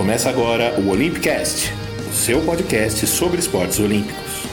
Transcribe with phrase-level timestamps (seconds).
[0.00, 1.74] Começa agora o Olympicast,
[2.08, 4.46] o seu podcast sobre esportes olímpicos.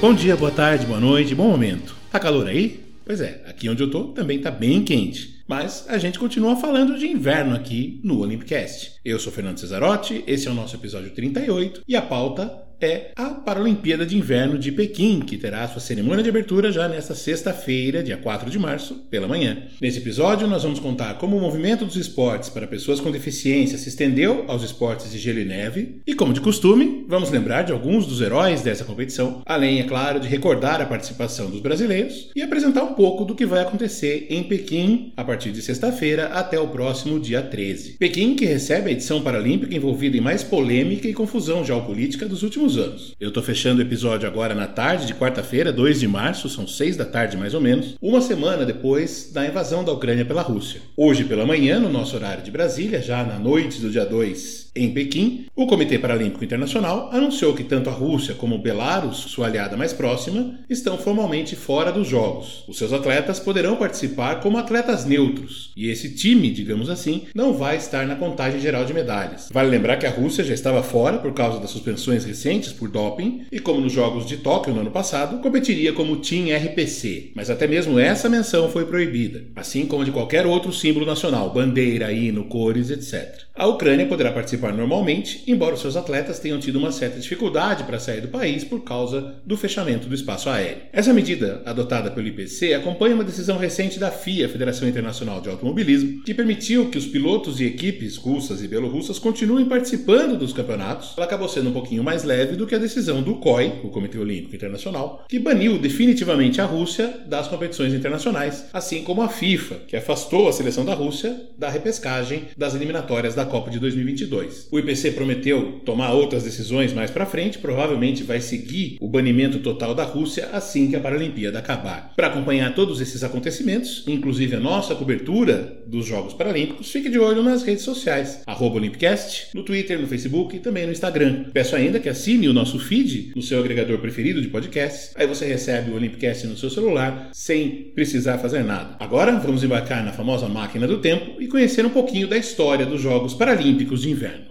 [0.00, 1.96] Bom dia, boa tarde, boa noite, bom momento.
[2.12, 2.80] Tá calor aí?
[3.04, 5.42] Pois é, aqui onde eu tô também tá bem quente.
[5.48, 8.92] Mas a gente continua falando de inverno aqui no Olympicast.
[9.04, 13.26] Eu sou Fernando Cesarotti, esse é o nosso episódio 38 e a pauta é a
[13.30, 18.16] Paralimpíada de Inverno de Pequim, que terá sua cerimônia de abertura já nesta sexta-feira, dia
[18.16, 19.64] 4 de março, pela manhã.
[19.80, 23.88] Nesse episódio, nós vamos contar como o movimento dos esportes para pessoas com deficiência se
[23.88, 28.06] estendeu aos esportes de gelo e neve, e como de costume, vamos lembrar de alguns
[28.06, 32.82] dos heróis dessa competição, além, é claro, de recordar a participação dos brasileiros e apresentar
[32.82, 37.20] um pouco do que vai acontecer em Pequim a partir de sexta-feira até o próximo
[37.20, 37.96] dia 13.
[37.98, 42.71] Pequim, que recebe a edição paralímpica envolvida em mais polêmica e confusão geopolítica dos últimos
[42.76, 43.14] anos.
[43.20, 46.96] Eu estou fechando o episódio agora na tarde de quarta-feira, 2 de março, são 6
[46.96, 50.80] da tarde mais ou menos, uma semana depois da invasão da Ucrânia pela Rússia.
[50.96, 54.90] Hoje pela manhã, no nosso horário de Brasília, já na noite do dia 2 em
[54.90, 59.92] Pequim, o Comitê Paralímpico Internacional anunciou que tanto a Rússia como Belarus, sua aliada mais
[59.92, 62.64] próxima, estão formalmente fora dos Jogos.
[62.66, 67.76] Os seus atletas poderão participar como atletas neutros, e esse time, digamos assim, não vai
[67.76, 69.50] estar na contagem geral de medalhas.
[69.52, 73.42] Vale lembrar que a Rússia já estava fora por causa das suspensões recentes por doping,
[73.52, 77.66] e como nos Jogos de Tóquio no ano passado, competiria como Team RPC, mas até
[77.66, 82.90] mesmo essa menção foi proibida, assim como de qualquer outro símbolo nacional, bandeira, hino, cores,
[82.90, 83.42] etc.
[83.54, 88.20] A Ucrânia poderá participar normalmente, embora seus atletas tenham tido uma certa dificuldade para sair
[88.20, 90.82] do país por causa do fechamento do espaço aéreo.
[90.92, 96.22] Essa medida, adotada pelo IPC, acompanha uma decisão recente da FIA, Federação Internacional de Automobilismo,
[96.22, 101.14] que permitiu que os pilotos e equipes russas e belorrussas continuem participando dos campeonatos.
[101.16, 104.18] Ela acabou sendo um pouquinho mais leve do que a decisão do COI, o Comitê
[104.18, 109.96] Olímpico Internacional, que baniu definitivamente a Rússia das competições internacionais, assim como a FIFA, que
[109.96, 114.51] afastou a seleção da Rússia da repescagem das eliminatórias da Copa de 2022.
[114.70, 119.94] O IPC prometeu tomar outras decisões mais para frente, provavelmente vai seguir o banimento total
[119.94, 122.12] da Rússia assim que a Paralimpíada acabar.
[122.14, 127.42] Para acompanhar todos esses acontecimentos, inclusive a nossa cobertura dos Jogos Paralímpicos, fique de olho
[127.42, 131.44] nas redes sociais, Olympicast, no Twitter, no Facebook e também no Instagram.
[131.52, 135.46] Peço ainda que assine o nosso feed no seu agregador preferido de podcasts, aí você
[135.46, 138.96] recebe o Olympicast no seu celular sem precisar fazer nada.
[138.98, 143.00] Agora vamos embarcar na famosa máquina do tempo e conhecer um pouquinho da história dos
[143.00, 144.41] Jogos Jogos Paralímpicos de Inverno.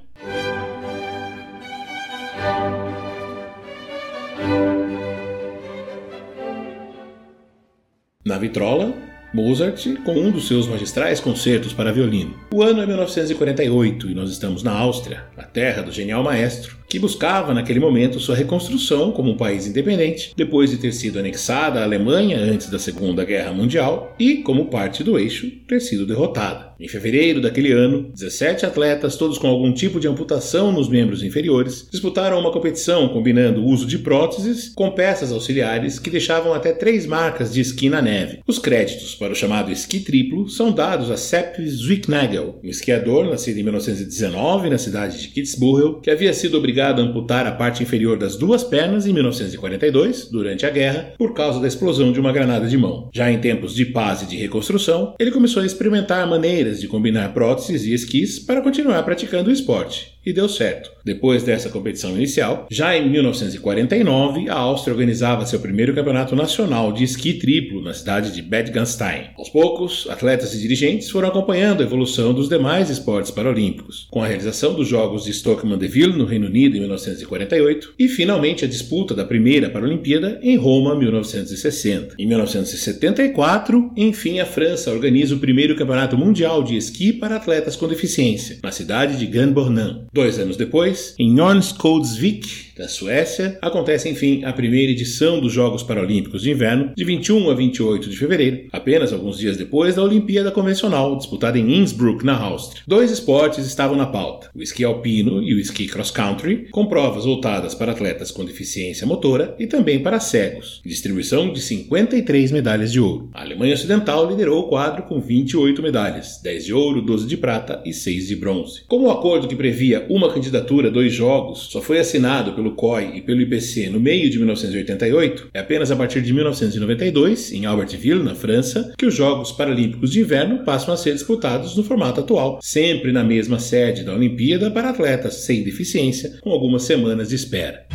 [8.41, 8.93] Vitrola,
[9.33, 12.35] Mozart com um dos seus magistrais concertos para violino.
[12.53, 16.99] O ano é 1948 e nós estamos na Áustria, a terra do genial maestro, que
[16.99, 21.83] buscava naquele momento sua reconstrução como um país independente, depois de ter sido anexada à
[21.83, 26.71] Alemanha antes da Segunda Guerra Mundial e, como parte do eixo, ter sido derrotada.
[26.77, 31.87] Em fevereiro daquele ano, 17 atletas, todos com algum tipo de amputação nos membros inferiores,
[31.89, 37.05] disputaram uma competição combinando o uso de próteses com peças auxiliares que deixavam até três
[37.05, 38.39] marcas de esqui na neve.
[38.45, 43.59] Os créditos para o chamado esqui triplo são dados a Sepp Zwicknagel, um esquiador nascido
[43.59, 48.17] em 1919 na cidade de Kitzbühel, que havia sido obrigado a amputar a parte inferior
[48.17, 52.67] das duas pernas em 1942, durante a guerra, por causa da explosão de uma granada
[52.67, 53.09] de mão.
[53.13, 57.33] Já em tempos de paz e de reconstrução, ele começou a experimentar maneiras de combinar
[57.33, 60.91] próteses e esquis para continuar praticando o esporte e deu certo.
[61.03, 67.03] Depois dessa competição inicial, já em 1949, a Áustria organizava seu primeiro campeonato nacional de
[67.03, 69.29] esqui triplo na cidade de Bad Gastein.
[69.37, 74.27] Aos poucos, atletas e dirigentes foram acompanhando a evolução dos demais esportes paralímpicos, com a
[74.27, 79.25] realização dos Jogos de Stoke-Mandeville no Reino Unido em 1948 e finalmente a disputa da
[79.25, 82.15] primeira Paralimpíada em Roma em 1960.
[82.19, 87.87] Em 1974, enfim, a França organiza o primeiro campeonato mundial de esqui para atletas com
[87.87, 90.05] deficiência, na cidade de Granbornand.
[90.13, 96.41] Dois anos depois, em Nornskodsvik, da Suécia, acontece enfim a primeira edição dos Jogos Paralímpicos
[96.41, 101.15] de Inverno, de 21 a 28 de fevereiro, apenas alguns dias depois da Olimpíada Convencional,
[101.15, 102.81] disputada em Innsbruck, na Áustria.
[102.87, 107.75] Dois esportes estavam na pauta: o esqui alpino e o esqui cross-country, com provas voltadas
[107.75, 113.29] para atletas com deficiência motora e também para cegos, distribuição de 53 medalhas de ouro.
[113.31, 117.79] A Alemanha Ocidental liderou o quadro com 28 medalhas, 10 de ouro, 12 de prata
[117.85, 118.81] e 6 de bronze.
[118.87, 123.17] Como o acordo que previa uma candidatura, dois jogos, só foi assinado pelo pelo COI
[123.17, 128.23] e pelo IPC no meio de 1988, é apenas a partir de 1992, em Albertville,
[128.23, 132.59] na França, que os Jogos Paralímpicos de Inverno passam a ser disputados no formato atual,
[132.61, 137.85] sempre na mesma sede da Olimpíada para atletas sem deficiência, com algumas semanas de espera.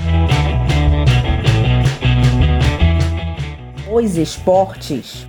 [3.90, 5.26] Os esportes.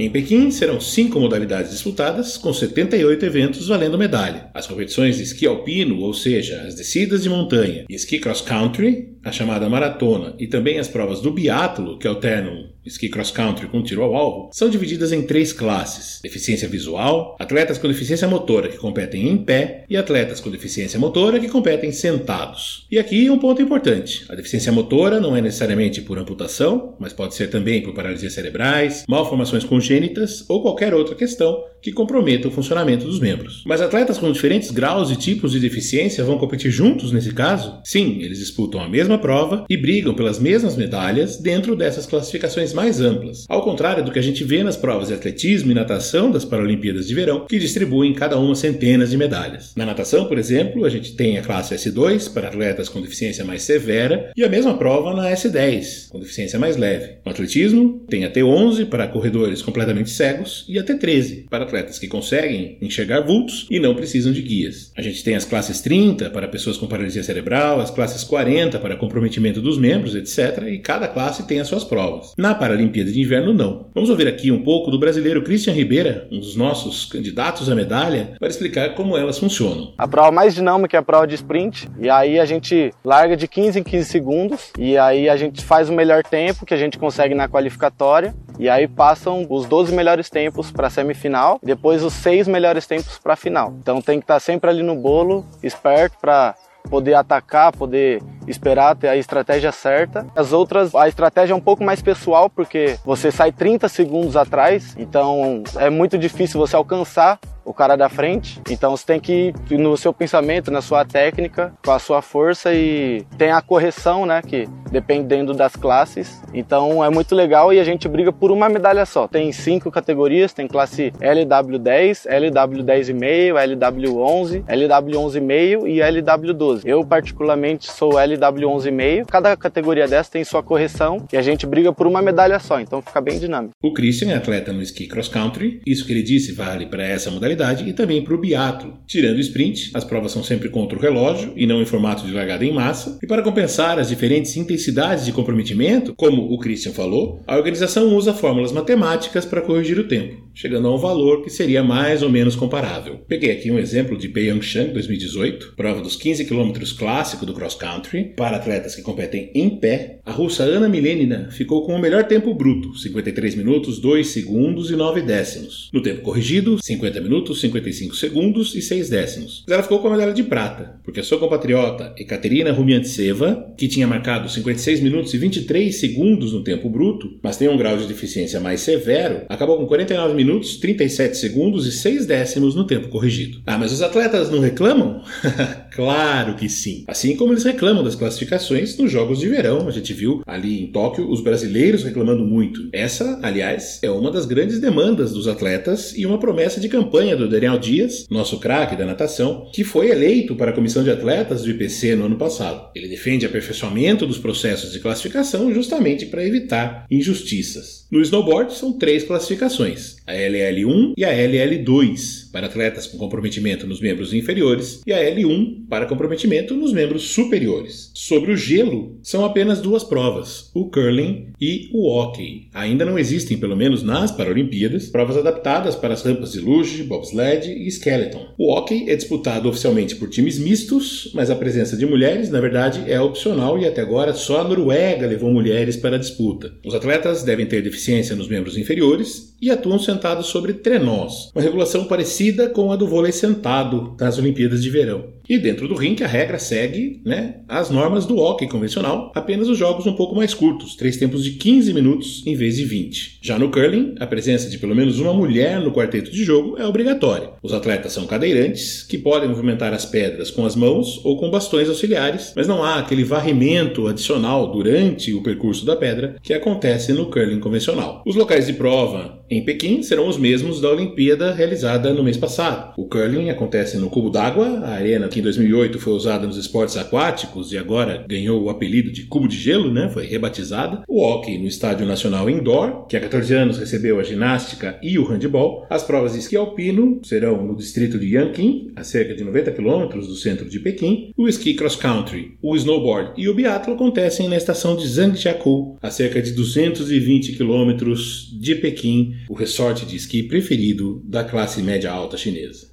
[0.00, 4.48] Em Pequim serão cinco modalidades disputadas, com 78 eventos valendo medalha.
[4.54, 9.10] As competições de esqui alpino, ou seja, as descidas de montanha, e esqui cross country,
[9.24, 13.82] a chamada maratona, e também as provas do biatlo, que alternam esqui cross country com
[13.82, 18.78] tiro ao alvo, são divididas em três classes: deficiência visual, atletas com deficiência motora que
[18.78, 22.86] competem em pé e atletas com deficiência motora que competem sentados.
[22.90, 27.34] E aqui um ponto importante: a deficiência motora não é necessariamente por amputação, mas pode
[27.34, 33.06] ser também por paralisias cerebrais, malformações congênitas ou qualquer outra questão que comprometa o funcionamento
[33.06, 33.62] dos membros.
[33.66, 37.80] Mas atletas com diferentes graus e tipos de deficiência vão competir juntos nesse caso?
[37.84, 43.00] Sim, eles disputam a mesma prova e brigam pelas mesmas medalhas dentro dessas classificações mais
[43.00, 46.44] amplas, ao contrário do que a gente vê nas provas de atletismo e natação das
[46.44, 49.72] Paralimpíadas de Verão, que distribuem cada uma centenas de medalhas.
[49.76, 53.62] Na natação, por exemplo, a gente tem a classe S2 para atletas com deficiência mais
[53.62, 57.14] severa e a mesma prova na S10, com deficiência mais leve.
[57.24, 62.08] No atletismo, tem a T11 para corredores completamente cegos e a T13 para atletas que
[62.08, 64.92] conseguem enxergar vultos e não precisam de guias.
[64.96, 68.96] A gente tem as classes 30 para pessoas com paralisia cerebral, as classes 40 para
[68.96, 70.64] comprometimento dos membros, etc.
[70.68, 72.34] E cada classe tem as suas provas.
[72.36, 73.86] Na Paralimpíada de Inverno, não.
[73.94, 78.34] Vamos ouvir aqui um pouco do brasileiro Christian Ribeira, um dos nossos candidatos à medalha,
[78.38, 79.94] para explicar como elas funcionam.
[79.96, 83.46] A prova mais dinâmica é a prova de sprint, e aí a gente larga de
[83.46, 86.98] 15 em 15 segundos, e aí a gente faz o melhor tempo que a gente
[86.98, 92.12] consegue na qualificatória, e aí passam os 12 melhores tempos para a semifinal, depois os
[92.12, 93.74] seis melhores tempos para a final.
[93.80, 96.54] Então tem que estar sempre ali no bolo, esperto para
[96.90, 100.26] poder atacar, poder esperar ter a estratégia certa.
[100.34, 104.94] As outras, a estratégia é um pouco mais pessoal, porque você sai 30 segundos atrás,
[104.98, 108.60] então é muito difícil você alcançar o cara da frente.
[108.68, 112.72] Então você tem que ir no seu pensamento, na sua técnica, com a sua força
[112.74, 116.42] e tem a correção, né, que dependendo das classes.
[116.52, 119.28] Então é muito legal e a gente briga por uma medalha só.
[119.28, 126.82] Tem cinco categorias, tem classe LW10, LW10,5, LW11, LW11,5 e LW12.
[126.84, 129.26] Eu particularmente sou LW11,5.
[129.26, 133.02] Cada categoria dessa tem sua correção e a gente briga por uma medalha só, então
[133.02, 133.74] fica bem dinâmico.
[133.82, 135.80] O Christian é atleta no esqui cross country.
[135.86, 138.98] Isso que ele disse vale para essa modalidade e também para o biatlo.
[139.06, 142.32] Tirando o sprint, as provas são sempre contra o relógio e não em formato de
[142.32, 143.18] largada em massa.
[143.22, 148.34] E para compensar as diferentes intensidades de comprometimento, como o Christian falou, a organização usa
[148.34, 152.56] fórmulas matemáticas para corrigir o tempo, chegando a um valor que seria mais ou menos
[152.56, 153.20] comparável.
[153.26, 158.32] Peguei aqui um exemplo de Pyeongchang 2018, prova dos 15 km clássico do cross country
[158.36, 160.18] para atletas que competem em pé.
[160.24, 164.96] A russa Ana Milenina ficou com o melhor tempo bruto, 53 minutos 2 segundos e
[164.96, 165.90] 9 décimos.
[165.92, 169.64] No tempo corrigido, 50 minutos 55 segundos e 6 décimos.
[169.66, 173.88] Mas ela ficou com a medalha de prata, porque a sua compatriota Ekaterina Rumiantseva, que
[173.88, 178.06] tinha marcado 56 minutos e 23 segundos no tempo bruto, mas tem um grau de
[178.06, 183.60] deficiência mais severo, acabou com 49 minutos, 37 segundos e 6 décimos no tempo corrigido.
[183.66, 185.22] Ah, mas os atletas não reclamam?
[185.94, 187.04] claro que sim.
[187.06, 190.86] Assim como eles reclamam das classificações nos Jogos de Verão, a gente viu ali em
[190.86, 192.88] Tóquio os brasileiros reclamando muito.
[192.90, 197.48] Essa, aliás, é uma das grandes demandas dos atletas e uma promessa de campanha do
[197.48, 201.70] Daniel Dias, nosso craque da natação, que foi eleito para a comissão de atletas do
[201.70, 202.88] IPC no ano passado.
[202.94, 208.06] Ele defende aperfeiçoamento dos processos de classificação justamente para evitar injustiças.
[208.10, 214.00] No snowboard são três classificações: a LL1 e a LL2 para atletas com comprometimento nos
[214.00, 218.10] membros inferiores e a L1 para comprometimento nos membros superiores.
[218.14, 222.68] Sobre o gelo, são apenas duas provas, o curling e o hockey.
[222.72, 227.70] Ainda não existem, pelo menos nas Paralimpíadas, provas adaptadas para as rampas de luge, bobsled
[227.70, 228.54] e skeleton.
[228.58, 233.04] O hockey é disputado oficialmente por times mistos, mas a presença de mulheres, na verdade,
[233.06, 236.72] é opcional e até agora só a Noruega levou mulheres para a disputa.
[236.84, 242.04] Os atletas devem ter deficiência nos membros inferiores e atuam sentados sobre trenós, uma regulação
[242.04, 242.39] parecida
[242.72, 245.40] com a do vôlei sentado nas Olimpíadas de Verão.
[245.46, 249.76] E dentro do rink a regra segue né, as normas do hockey convencional, apenas os
[249.76, 253.40] jogos um pouco mais curtos, três tempos de 15 minutos em vez de 20.
[253.42, 256.86] Já no curling, a presença de pelo menos uma mulher no quarteto de jogo é
[256.86, 257.50] obrigatória.
[257.62, 261.88] Os atletas são cadeirantes, que podem movimentar as pedras com as mãos ou com bastões
[261.88, 267.26] auxiliares, mas não há aquele varrimento adicional durante o percurso da pedra que acontece no
[267.26, 268.22] curling convencional.
[268.24, 272.94] Os locais de prova em Pequim serão os mesmos da Olimpíada realizada no mês passado.
[272.96, 276.96] O curling acontece no Cubo d'Água, a arena que em 2008 foi usada nos esportes
[276.96, 280.08] aquáticos e agora ganhou o apelido de cubo de gelo, né?
[280.08, 281.02] Foi rebatizada.
[281.08, 285.24] O hockey no Estádio Nacional Indoor, que há 14 anos recebeu a ginástica e o
[285.24, 285.84] handball.
[285.90, 290.28] As provas de esqui alpino serão no distrito de Yanqing, a cerca de 90 quilômetros
[290.28, 291.32] do centro de Pequim.
[291.36, 296.08] O esqui cross country, o snowboard e o biatlo acontecem na estação de Zhangjiakou, a
[296.08, 302.36] cerca de 220 quilômetros de Pequim, o resort de esqui preferido da classe média alta
[302.36, 302.90] chinesa.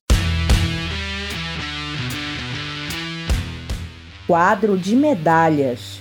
[4.26, 6.00] Quadro de medalhas.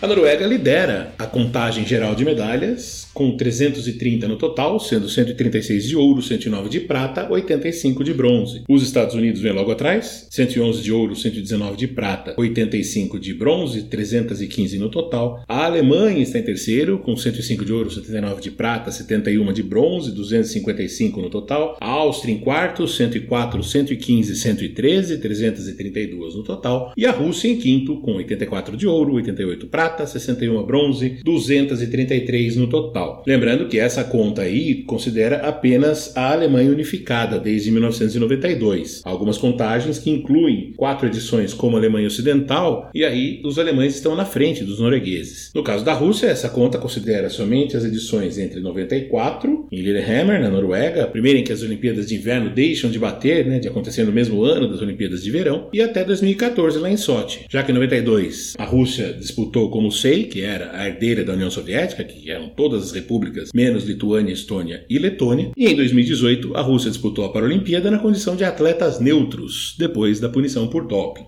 [0.00, 5.96] A Noruega lidera a contagem geral de medalhas, com 330 no total, sendo 136 de
[5.96, 8.62] ouro, 109 de prata, 85 de bronze.
[8.68, 13.82] Os Estados Unidos vêm logo atrás, 111 de ouro, 119 de prata, 85 de bronze,
[13.82, 15.42] 315 no total.
[15.48, 20.12] A Alemanha está em terceiro, com 105 de ouro, 79 de prata, 71 de bronze,
[20.12, 21.76] 255 no total.
[21.80, 26.92] A Áustria em quarto, 104, 115, 113, 332 no total.
[26.96, 32.56] E a Rússia em quinto, com 84 de ouro, 88 prata, prata, 61 bronze, 233
[32.56, 33.09] no total.
[33.26, 39.02] Lembrando que essa conta aí considera apenas a Alemanha unificada desde 1992.
[39.04, 44.24] Algumas contagens que incluem quatro edições como Alemanha Ocidental e aí os alemães estão na
[44.24, 45.50] frente dos noruegueses.
[45.54, 50.50] No caso da Rússia, essa conta considera somente as edições entre 94 em Lillehammer, na
[50.50, 54.04] Noruega, a primeira em que as Olimpíadas de Inverno deixam de bater, né, de acontecer
[54.04, 57.40] no mesmo ano das Olimpíadas de Verão, e até 2014 lá em Sochi.
[57.48, 61.32] Já que em 92 a Rússia disputou com como sei, que era a herdeira da
[61.32, 65.52] União Soviética, que eram todas as repúblicas, menos Lituânia, Estônia e Letônia.
[65.56, 70.28] E em 2018, a Rússia disputou a Paralimpíada na condição de atletas neutros, depois da
[70.28, 71.26] punição por doping.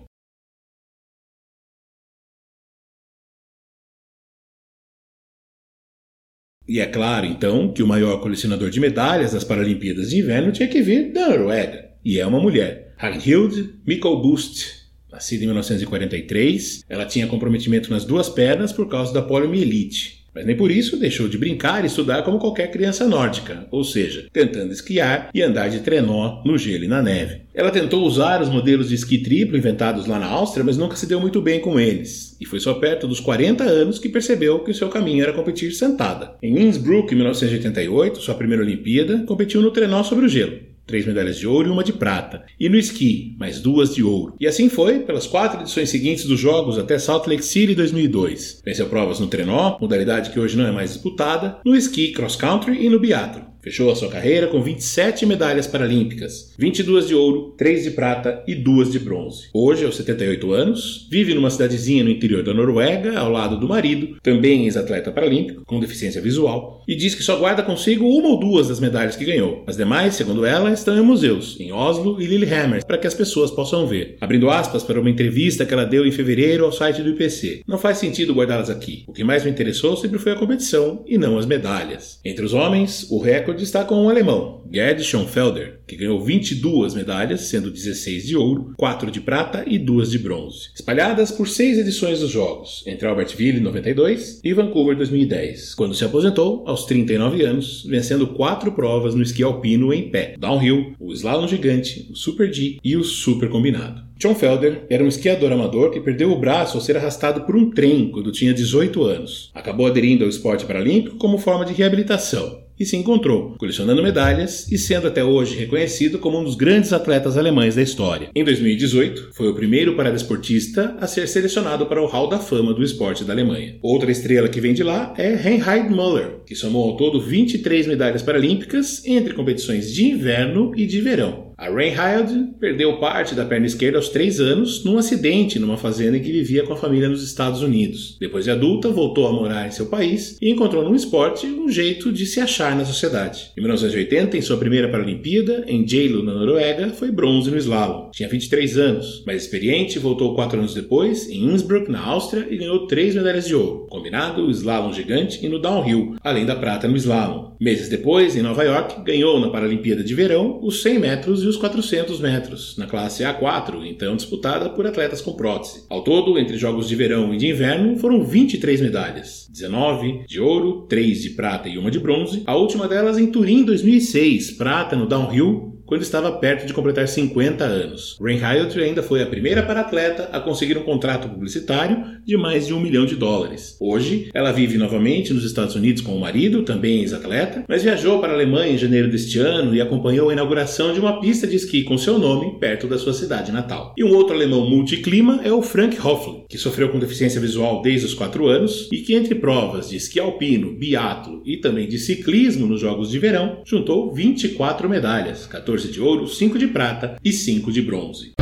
[6.67, 10.67] E é claro, então, que o maior colecionador de medalhas das Paralimpíadas de Inverno tinha
[10.67, 11.91] que vir da Noruega.
[12.05, 18.73] E é uma mulher, Ragnhild Mikkelbust, Nascida em 1943, ela tinha comprometimento nas duas pernas
[18.73, 20.22] por causa da poliomielite.
[20.33, 24.25] Mas nem por isso deixou de brincar e estudar como qualquer criança nórdica, ou seja,
[24.33, 27.41] tentando esquiar e andar de trenó no gelo e na neve.
[27.53, 31.05] Ela tentou usar os modelos de esqui triplo inventados lá na Áustria, mas nunca se
[31.05, 32.35] deu muito bem com eles.
[32.41, 35.71] E foi só perto dos 40 anos que percebeu que o seu caminho era competir
[35.71, 36.35] sentada.
[36.41, 41.37] Em Innsbruck, em 1988, sua primeira Olimpíada, competiu no trenó sobre o gelo três medalhas
[41.37, 42.43] de ouro e uma de prata.
[42.59, 44.35] E no esqui, mais duas de ouro.
[44.39, 48.61] E assim foi pelas quatro edições seguintes dos Jogos até Salt Lake City 2002.
[48.65, 52.85] Venceu provas no trenó, modalidade que hoje não é mais disputada, no esqui cross country
[52.85, 53.52] e no biatlo.
[53.63, 58.53] Fechou a sua carreira com 27 medalhas paralímpicas, 22 de ouro, 3 de prata e
[58.53, 59.47] 2 de bronze.
[59.53, 64.17] Hoje, aos 78 anos, vive numa cidadezinha no interior da Noruega, ao lado do marido,
[64.21, 68.67] também ex-atleta paralímpico, com deficiência visual, e diz que só guarda consigo uma ou duas
[68.67, 69.63] das medalhas que ganhou.
[69.65, 73.49] As demais, segundo ela, estão em museus, em Oslo e Lillehammer, para que as pessoas
[73.49, 74.17] possam ver.
[74.19, 77.61] Abrindo aspas para uma entrevista que ela deu em fevereiro ao site do IPC.
[77.65, 79.05] Não faz sentido guardá-las aqui.
[79.07, 82.19] O que mais me interessou sempre foi a competição e não as medalhas.
[82.25, 86.95] Entre os homens, o recorde recorde está com um alemão, Gerd Schoenfelder, que ganhou 22
[86.95, 91.77] medalhas, sendo 16 de ouro, 4 de prata e 2 de bronze, espalhadas por seis
[91.77, 97.43] edições dos Jogos, entre Albertville em 92 e Vancouver 2010, quando se aposentou aos 39
[97.43, 102.51] anos, vencendo quatro provas no esqui alpino em pé, downhill, o slalom gigante, o super
[102.51, 104.01] G e o super combinado.
[104.17, 107.69] John Felder era um esquiador amador que perdeu o braço ao ser arrastado por um
[107.69, 109.51] trem quando tinha 18 anos.
[109.53, 114.77] Acabou aderindo ao esporte paralímpico como forma de reabilitação e se encontrou, colecionando medalhas e
[114.77, 118.29] sendo até hoje reconhecido como um dos grandes atletas alemães da história.
[118.35, 122.83] Em 2018, foi o primeiro paradesportista a ser selecionado para o Hall da Fama do
[122.83, 123.77] esporte da Alemanha.
[123.81, 128.21] Outra estrela que vem de lá é Reinhard Müller, que somou ao todo 23 medalhas
[128.21, 131.52] paralímpicas entre competições de inverno e de verão.
[131.63, 136.21] A Reinhard perdeu parte da perna esquerda aos 3 anos num acidente numa fazenda em
[136.21, 138.17] que vivia com a família nos Estados Unidos.
[138.19, 142.11] Depois de adulta, voltou a morar em seu país e encontrou no esporte um jeito
[142.11, 143.51] de se achar na sociedade.
[143.57, 148.11] Em 1980, em sua primeira Paralimpíada, em Jalo, na Noruega, foi bronze no slalom.
[148.11, 152.87] Tinha 23 anos, mas experiente, voltou 4 anos depois, em Innsbruck, na Áustria, e ganhou
[152.87, 156.97] 3 medalhas de ouro, combinado, o slalom gigante e no downhill, além da prata no
[156.97, 157.52] slalom.
[157.59, 161.57] Meses depois, em Nova York, ganhou na Paralimpíada de Verão os 100 metros e os
[161.57, 165.85] 400 metros, na classe A4, então disputada por atletas com prótese.
[165.89, 170.85] Ao todo, entre jogos de verão e de inverno, foram 23 medalhas: 19 de ouro,
[170.87, 175.07] 3 de prata e uma de bronze, a última delas em Turim 2006, prata no
[175.07, 178.17] downhill quando estava perto de completar 50 anos.
[178.21, 182.73] Rain Hyatt ainda foi a primeira para-atleta a conseguir um contrato publicitário de mais de
[182.73, 183.77] um milhão de dólares.
[183.79, 188.31] Hoje, ela vive novamente nos Estados Unidos com o marido, também ex-atleta, mas viajou para
[188.31, 191.83] a Alemanha em janeiro deste ano e acompanhou a inauguração de uma pista de esqui
[191.83, 193.93] com seu nome perto da sua cidade natal.
[193.97, 198.05] E um outro alemão multiclima é o Frank Hoffel, que sofreu com deficiência visual desde
[198.05, 202.67] os 4 anos e que entre provas de esqui alpino, biatlo e também de ciclismo
[202.67, 207.71] nos Jogos de Verão, juntou 24 medalhas, 14 de ouro, 5 de prata e 5
[207.71, 208.33] de bronze.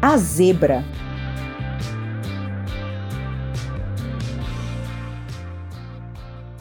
[0.00, 0.84] A zebra.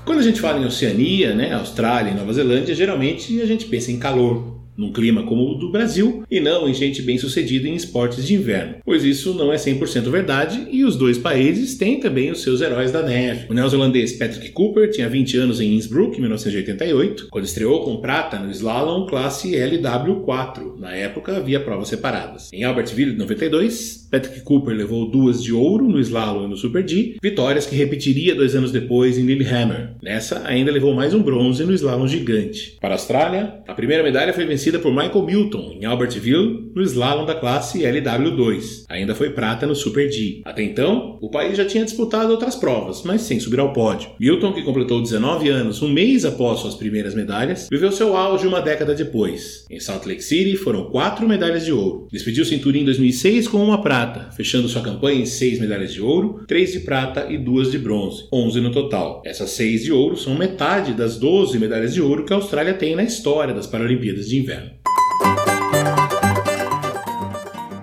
[0.03, 3.92] Quando a gente fala em Oceania, né, Austrália e Nova Zelândia, geralmente a gente pensa
[3.92, 7.75] em calor, num clima como o do Brasil e não em gente bem sucedida em
[7.75, 12.32] esportes de inverno, pois isso não é 100% verdade e os dois países têm também
[12.32, 13.48] os seus heróis da neve.
[13.50, 18.39] O neozelandês Patrick Cooper tinha 20 anos em Innsbruck, em 1988, quando estreou com prata
[18.39, 20.77] no slalom classe LW4.
[20.80, 22.50] Na época havia provas separadas.
[22.51, 27.18] Em Albertville, 92, Patrick Cooper levou duas de ouro no slalom e no Super G,
[27.22, 29.96] vitórias que repetiria dois anos depois em Lillehammer.
[30.01, 32.77] Nessa, ainda levou mais um bronze no slalom gigante.
[32.80, 36.82] Para a Austrália, a primeira medalha foi vencida vencida por Michael Milton em Albertville no
[36.84, 38.86] slalom da classe LW2.
[38.88, 40.41] Ainda foi prata no Super G.
[40.46, 44.12] Até então, o país já tinha disputado outras provas, mas sem subir ao pódio.
[44.17, 48.62] Milton, que completou 19 anos um mês após suas primeiras medalhas, viveu seu auge uma
[48.62, 49.65] década depois.
[49.70, 52.08] Em Salt Lake City foram quatro medalhas de ouro.
[52.10, 56.01] Despediu-se em Turim em 2006 com uma prata, fechando sua campanha em seis medalhas de
[56.01, 59.22] ouro, três de prata e duas de bronze, 11 no total.
[59.25, 62.96] Essas seis de ouro são metade das 12 medalhas de ouro que a Austrália tem
[62.96, 64.52] na história das Paralimpíadas de Inverno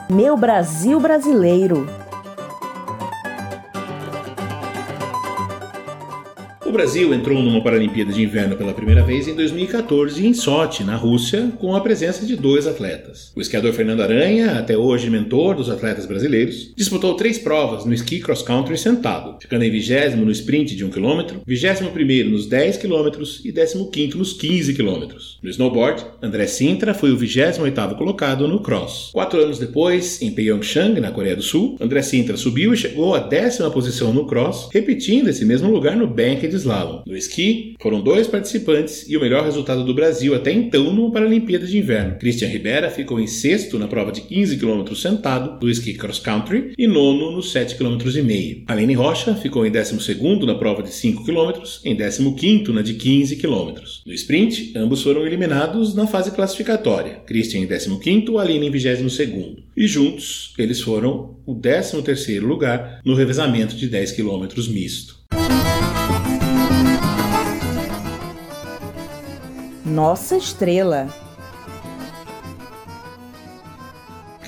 [0.09, 1.87] Meu Brasil brasileiro.
[6.71, 10.95] O Brasil entrou numa Paralimpíada de Inverno pela primeira vez em 2014 em Sochi, na
[10.95, 13.33] Rússia, com a presença de dois atletas.
[13.35, 18.21] O esquiador Fernando Aranha, até hoje mentor dos atletas brasileiros, disputou três provas no esqui
[18.21, 23.53] cross-country sentado, ficando em 20 no sprint de 1 km, 21 nos 10 km e
[23.53, 25.09] 15 nos 15 km.
[25.43, 29.11] No snowboard, André Sintra foi o 28º colocado no cross.
[29.13, 33.19] Quatro anos depois, em Pyeongchang, na Coreia do Sul, André Sintra subiu e chegou à
[33.19, 37.03] décima posição no cross, repetindo esse mesmo lugar no bank de slalom.
[37.07, 41.67] No esqui, foram dois participantes e o melhor resultado do Brasil até então numa Paralimpíada
[41.67, 42.19] de Inverno.
[42.19, 46.73] Christian Ribera ficou em sexto na prova de 15 km sentado do esqui cross country
[46.79, 48.63] e nono nos 7 km e meio.
[48.67, 52.83] Aline Rocha ficou em 12 segundo na prova de 5 km, em 15 quinto na
[52.83, 53.75] de 15 km.
[54.07, 57.21] No sprint, ambos foram eliminados na fase classificatória.
[57.27, 59.63] Christian em 15 quinto, Aline em 22 segundo.
[59.77, 65.21] E juntos, eles foram o 13 terceiro lugar no revezamento de 10 km misto.
[69.91, 71.09] Nossa estrela.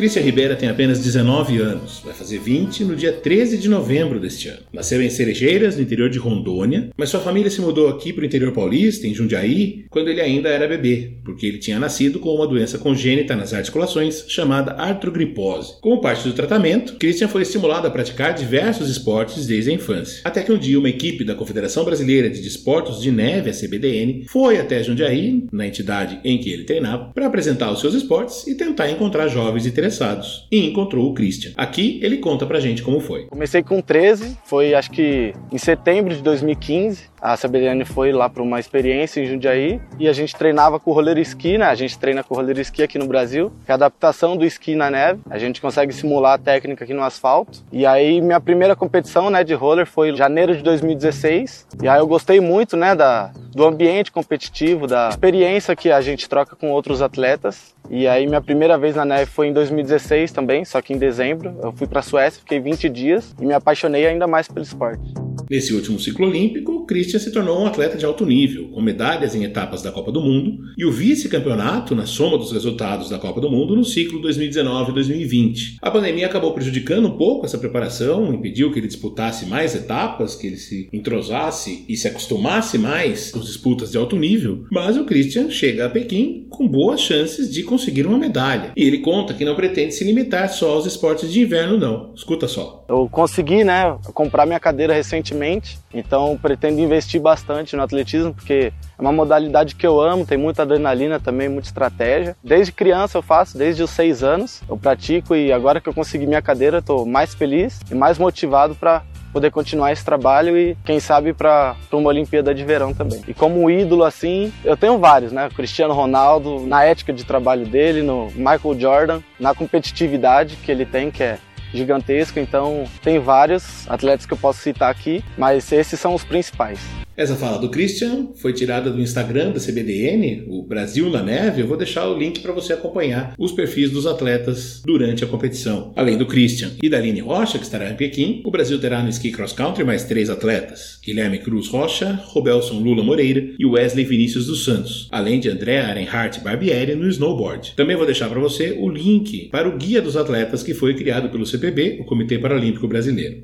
[0.02, 4.48] Cristian Ribeira tem apenas 19 anos, vai fazer 20 no dia 13 de novembro deste
[4.48, 4.58] ano.
[4.72, 8.24] Nasceu em Cerejeiras, no interior de Rondônia, mas sua família se mudou aqui para o
[8.24, 12.48] interior paulista, em Jundiaí, quando ele ainda era bebê, porque ele tinha nascido com uma
[12.48, 15.80] doença congênita nas articulações chamada artrogripose.
[15.80, 20.22] Como parte do tratamento, Christian foi estimulado a praticar diversos esportes desde a infância.
[20.24, 24.24] Até que um dia uma equipe da Confederação Brasileira de Desportos de Neve, a CBDN,
[24.26, 28.56] foi até Jundiaí, na entidade em que ele treinava, para apresentar os seus esportes e
[28.56, 31.52] tentar encontrar jovens interessados interessados e encontrou o Christian.
[31.56, 33.26] Aqui ele conta pra gente como foi.
[33.26, 37.11] Comecei com 13, foi acho que em setembro de 2015.
[37.22, 41.18] A CBDN foi lá para uma experiência em Jundiaí e a gente treinava com roller
[41.18, 41.66] esqui, né?
[41.66, 44.74] A gente treina com roller esqui aqui no Brasil, que é a adaptação do esqui
[44.74, 45.20] na neve.
[45.30, 47.62] A gente consegue simular a técnica aqui no asfalto.
[47.70, 51.68] E aí minha primeira competição, né, de roller foi em janeiro de 2016.
[51.80, 56.28] E aí eu gostei muito, né, da do ambiente competitivo, da experiência que a gente
[56.28, 57.74] troca com outros atletas.
[57.90, 61.54] E aí minha primeira vez na neve foi em 2016 também, só que em dezembro.
[61.62, 65.02] Eu fui para a Suécia, fiquei 20 dias e me apaixonei ainda mais pelo esporte.
[65.50, 69.44] Nesse último ciclo olímpico, Christian se tornou um atleta de alto nível, com medalhas em
[69.44, 73.50] etapas da Copa do Mundo e o vice-campeonato na soma dos resultados da Copa do
[73.50, 75.76] Mundo no ciclo 2019-2020.
[75.80, 80.46] A pandemia acabou prejudicando um pouco essa preparação, impediu que ele disputasse mais etapas, que
[80.46, 85.48] ele se entrosasse e se acostumasse mais com disputas de alto nível, mas o Christian
[85.48, 88.72] chega a Pequim com boas chances de conseguir uma medalha.
[88.76, 92.12] E ele conta que não pretende se limitar só aos esportes de inverno, não.
[92.14, 92.84] Escuta só.
[92.86, 99.02] Eu consegui, né, comprar minha cadeira recentemente, então pretendo investir bastante no atletismo, porque é
[99.02, 102.36] uma modalidade que eu amo, tem muita adrenalina também, muita estratégia.
[102.42, 106.26] Desde criança eu faço, desde os seis anos eu pratico e agora que eu consegui
[106.26, 111.00] minha cadeira, estou mais feliz e mais motivado para poder continuar esse trabalho e, quem
[111.00, 113.22] sabe, para uma Olimpíada de Verão também.
[113.26, 115.48] E como ídolo, assim, eu tenho vários, né?
[115.56, 121.10] Cristiano Ronaldo, na ética de trabalho dele, no Michael Jordan, na competitividade que ele tem,
[121.10, 121.38] que é
[121.72, 126.78] gigantesca, então tem vários atletas que eu posso citar aqui, mas esses são os principais.
[127.14, 131.60] Essa fala do Christian foi tirada do Instagram da CBDN, o Brasil na Neve.
[131.60, 135.92] Eu vou deixar o link para você acompanhar os perfis dos atletas durante a competição.
[135.94, 139.10] Além do Christian e da Aline Rocha, que estará em Pequim, o Brasil terá no
[139.10, 144.46] ski cross country mais três atletas: Guilherme Cruz Rocha, Robelson Lula Moreira e Wesley Vinícius
[144.46, 147.74] dos Santos, além de André Arenhart Barbieri no snowboard.
[147.76, 151.28] Também vou deixar para você o link para o guia dos atletas que foi criado
[151.28, 153.42] pelo CPB, o Comitê Paralímpico Brasileiro.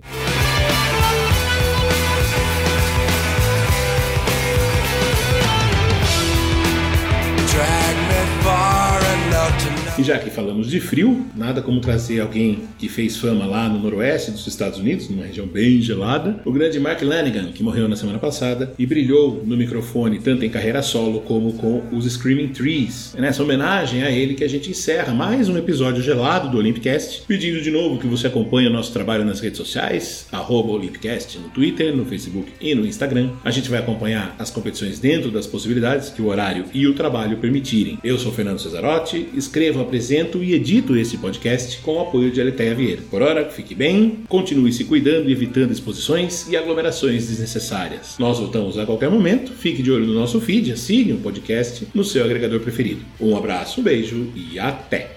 [9.99, 13.81] E já que falamos de frio, nada como trazer alguém que fez fama lá no
[13.81, 17.97] noroeste dos Estados Unidos, numa região bem gelada, o grande Mark Lanigan, que morreu na
[17.97, 23.13] semana passada e brilhou no microfone tanto em carreira solo como com os Screaming Trees.
[23.17, 27.25] É nessa homenagem a ele que a gente encerra mais um episódio gelado do Olympicast,
[27.27, 31.97] pedindo de novo que você acompanhe o nosso trabalho nas redes sociais, Olympicast no Twitter,
[31.97, 33.31] no Facebook e no Instagram.
[33.45, 37.39] A gente vai acompanhar as competições dentro das possibilidades que o horário e o trabalho
[37.39, 37.99] permitirem.
[38.05, 42.74] Eu sou Fernando Cesarotti, escrevo apresento e edito esse podcast com o apoio de Aleteia
[42.74, 43.03] Vieira.
[43.11, 48.16] Por hora, fique bem, continue se cuidando e evitando exposições e aglomerações desnecessárias.
[48.18, 52.05] Nós voltamos a qualquer momento, fique de olho no nosso feed, assine o podcast no
[52.05, 53.01] seu agregador preferido.
[53.18, 55.16] Um abraço, um beijo e até!